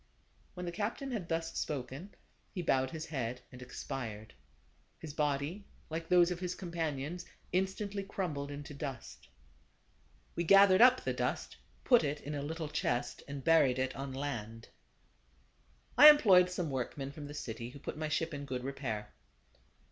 When 0.55 0.65
the 0.65 0.71
captain 0.71 1.11
had 1.11 1.29
thus 1.29 1.55
spoken, 1.59 2.15
he 2.49 2.63
bowed 2.63 2.89
his 2.89 3.05
head 3.05 3.41
and 3.51 3.61
expired. 3.61 4.33
His 4.97 5.13
body, 5.13 5.67
like 5.91 6.09
those 6.09 6.31
of 6.31 6.39
his 6.39 6.55
companions, 6.55 7.23
instantly 7.51 8.01
crumbled 8.01 8.49
into 8.49 8.73
dust. 8.73 9.27
THE 10.33 10.43
CAB 10.43 10.71
A 10.71 10.77
VAN. 10.79 10.79
125 10.79 11.01
We 11.05 11.05
gathered 11.05 11.05
up 11.05 11.05
the 11.05 11.13
dust, 11.35 11.57
put 11.83 12.03
it 12.03 12.19
in 12.25 12.33
a 12.33 12.41
little 12.41 12.67
chest, 12.69 13.21
and 13.27 13.43
buried 13.43 13.77
it 13.77 13.95
on 13.95 14.11
land. 14.11 14.69
I 15.99 16.09
employed 16.09 16.49
some 16.49 16.71
workmen 16.71 17.11
from 17.11 17.27
the 17.27 17.35
city, 17.35 17.69
who 17.69 17.77
put 17.77 17.95
my 17.95 18.09
ship 18.09 18.33
in 18.33 18.45
good 18.45 18.63
repair. 18.63 19.13